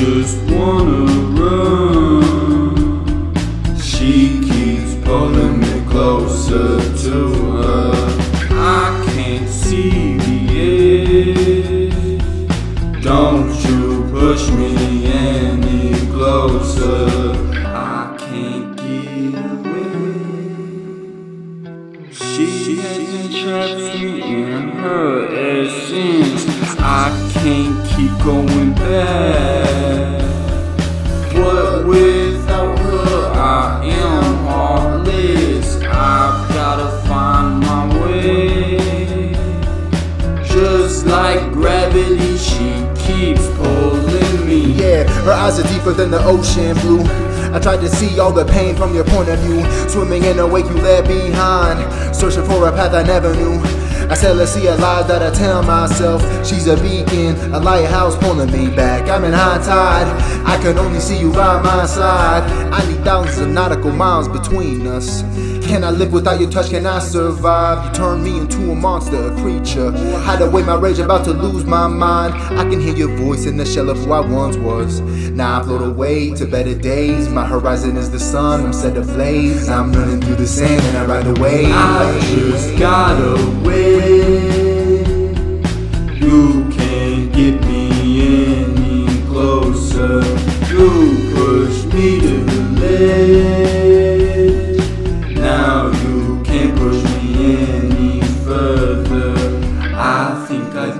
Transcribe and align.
just 0.00 0.38
wanna 0.50 1.04
run. 1.38 2.24
She 3.78 4.40
keeps 4.48 4.94
pulling 5.04 5.60
me 5.60 5.74
closer 5.90 6.78
to 7.04 7.16
her. 7.52 7.92
I 8.50 9.04
can't 9.12 9.46
see 9.46 10.16
the 10.16 10.38
edge. 11.84 12.22
Don't 13.02 13.52
you 13.66 14.08
push 14.10 14.48
me 14.52 15.04
any 15.04 15.92
closer. 16.14 17.34
I 17.66 18.16
can't 18.18 18.68
get 18.78 19.34
away. 19.52 19.79
She 22.80 22.86
entrapped 22.86 23.78
me 24.00 24.22
in 24.22 24.70
her 24.70 25.26
essence. 25.36 26.46
I 26.78 27.10
can't 27.34 27.86
keep 27.88 28.10
going 28.24 28.72
back. 28.72 30.22
But 31.34 31.86
without 31.86 32.78
her, 32.78 33.32
I 33.34 33.84
am 33.84 34.34
heartless. 34.46 35.76
I've 35.82 36.48
gotta 36.54 37.06
find 37.06 37.60
my 37.60 37.84
way. 38.02 39.34
Just 40.42 41.04
like 41.04 41.52
gravity, 41.52 42.38
she 42.38 42.86
keeps 42.96 43.46
pulling 43.58 44.46
me. 44.48 44.72
Yeah, 44.72 45.04
her 45.04 45.32
eyes 45.32 45.58
are 45.60 45.68
deeper 45.68 45.92
than 45.92 46.10
the 46.10 46.24
ocean 46.24 46.74
blue. 46.78 47.29
I 47.52 47.58
tried 47.58 47.80
to 47.80 47.88
see 47.88 48.18
all 48.20 48.32
the 48.32 48.44
pain 48.44 48.76
from 48.76 48.94
your 48.94 49.04
point 49.04 49.28
of 49.28 49.38
view. 49.40 49.64
Swimming 49.88 50.24
in 50.24 50.38
a 50.38 50.46
wake 50.46 50.66
you 50.66 50.76
left 50.76 51.08
behind. 51.08 52.14
Searching 52.14 52.44
for 52.44 52.68
a 52.68 52.72
path 52.72 52.94
I 52.94 53.02
never 53.02 53.34
knew. 53.34 53.79
I 54.10 54.14
said, 54.14 54.36
let's 54.36 54.50
see 54.50 54.66
a 54.66 54.74
lie 54.74 55.04
that 55.04 55.22
I 55.22 55.30
tell 55.30 55.62
myself. 55.62 56.20
She's 56.44 56.66
a 56.66 56.74
beacon, 56.82 57.36
a 57.54 57.60
lighthouse 57.60 58.16
pulling 58.16 58.50
me 58.50 58.74
back. 58.74 59.08
I'm 59.08 59.22
in 59.22 59.32
high 59.32 59.58
tide. 59.58 60.08
I 60.44 60.60
can 60.60 60.76
only 60.78 60.98
see 60.98 61.16
you 61.16 61.32
by 61.32 61.62
my 61.62 61.86
side. 61.86 62.42
I 62.72 62.84
need 62.88 63.04
thousands 63.04 63.38
of 63.38 63.48
nautical 63.50 63.92
miles 63.92 64.26
between 64.26 64.84
us. 64.88 65.22
Can 65.64 65.84
I 65.84 65.90
live 65.90 66.12
without 66.12 66.40
your 66.40 66.50
touch? 66.50 66.70
Can 66.70 66.86
I 66.86 66.98
survive? 66.98 67.86
You 67.86 67.92
turn 67.92 68.24
me 68.24 68.38
into 68.40 68.72
a 68.72 68.74
monster, 68.74 69.32
a 69.32 69.40
creature. 69.40 69.92
Hide 69.92 70.42
away 70.42 70.64
my 70.64 70.74
rage, 70.74 70.98
about 70.98 71.24
to 71.26 71.32
lose 71.32 71.64
my 71.64 71.86
mind. 71.86 72.34
I 72.34 72.68
can 72.68 72.80
hear 72.80 72.96
your 72.96 73.16
voice 73.16 73.46
in 73.46 73.56
the 73.56 73.64
shell 73.64 73.88
of 73.90 73.98
who 73.98 74.10
I 74.10 74.26
once 74.26 74.56
was. 74.56 74.98
Now 75.30 75.60
I 75.60 75.62
float 75.62 75.82
away 75.82 76.34
to 76.34 76.46
better 76.46 76.74
days. 76.74 77.28
My 77.28 77.46
horizon 77.46 77.96
is 77.96 78.10
the 78.10 78.18
sun, 78.18 78.64
I'm 78.64 78.72
set 78.72 78.96
ablaze. 78.96 79.68
I'm 79.68 79.92
running 79.92 80.20
through 80.20 80.34
the 80.34 80.48
sand 80.48 80.82
and 80.82 80.96
I 80.98 81.04
ride 81.04 81.38
away. 81.38 81.66
I 81.66 82.20
just 82.34 82.76
gotta 82.76 83.59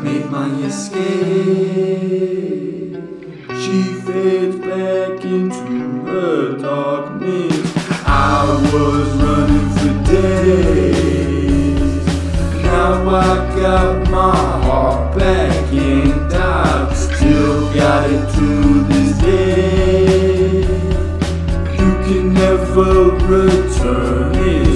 made 0.02 0.30
my 0.30 0.48
escape. 0.62 1.00
She 3.60 3.82
fades 4.04 4.56
back 4.56 5.24
into 5.24 6.04
her 6.06 6.56
darkness. 6.58 7.72
I 8.06 8.46
was 8.72 9.08
running 9.22 9.68
for 9.76 9.94
days. 10.10 12.06
Now 12.62 13.08
I 13.08 13.34
got 13.60 14.10
my 14.10 14.36
heart 14.64 15.18
back 15.18 15.72
and 15.72 16.32
I've 16.32 16.96
still 16.96 17.74
got 17.74 18.10
it 18.10 18.32
to 18.36 18.84
this 18.84 19.18
day. 19.18 20.60
You 21.78 21.90
can 22.06 22.32
never 22.32 23.10
return. 23.26 24.69